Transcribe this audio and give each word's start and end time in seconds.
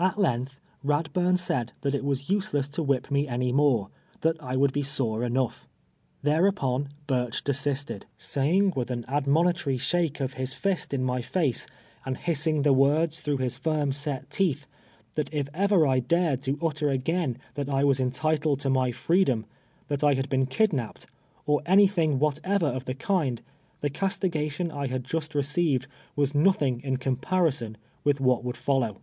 At 0.00 0.18
length 0.18 0.58
Eadbnrn 0.84 1.38
said 1.38 1.70
that 1.82 1.94
it 1.94 2.04
was 2.04 2.28
useless 2.28 2.66
to 2.70 2.82
whip 2.82 3.12
me 3.12 3.28
any 3.28 3.52
more— 3.52 3.90
that 4.22 4.34
I 4.42 4.56
would 4.56 4.72
be 4.72 4.82
sore 4.82 5.22
enough. 5.22 5.68
There 6.20 6.48
upon, 6.48 6.88
Burch 7.06 7.44
desisted, 7.44 8.04
saying, 8.18 8.72
with 8.74 8.90
an 8.90 9.04
admonitory 9.06 9.78
46 9.78 9.90
TWELVE 9.90 10.00
YEAK8 10.00 10.00
A 10.00 10.02
ELATE. 10.02 10.08
shake 10.08 10.30
f)f 10.32 10.34
liis 10.48 10.54
fist 10.56 10.94
in 10.94 11.04
my 11.04 11.22
face, 11.22 11.66
and 12.04 12.16
liissing 12.16 12.64
the 12.64 12.72
words 12.72 13.20
throu^li 13.20 13.38
liis 13.42 13.64
lina 13.64 13.92
set 13.92 14.28
teeth, 14.30 14.66
that 15.14 15.32
if 15.32 15.46
ever 15.54 15.86
I 15.86 16.00
(hired 16.10 16.42
to 16.42 16.58
utter 16.60 16.88
a^^aiu 16.88 17.36
tluit 17.54 17.68
I 17.68 17.84
was 17.84 18.00
entitle*! 18.00 18.56
to 18.56 18.68
my 18.68 18.90
freedom, 18.90 19.46
that 19.86 20.02
I 20.02 20.08
]i;ul 20.08 20.16
hi.'L'n 20.28 20.46
ki(hia})i)ed, 20.46 21.06
or 21.46 21.62
any 21.66 21.86
thing 21.86 22.18
Avhatever 22.18 22.74
of 22.74 22.86
the 22.86 22.96
kiiuh 22.96 23.38
tlie 23.82 23.92
eastigation 23.92 24.72
I 24.72 24.88
liad 24.88 25.04
just 25.04 25.36
received 25.36 25.86
was 26.16 26.34
nothing 26.34 26.80
in 26.80 26.96
ciiinj)arison 26.96 27.76
with 28.02 28.20
what 28.20 28.42
wouM 28.44 28.54
f<jll<>V\'. 28.56 28.96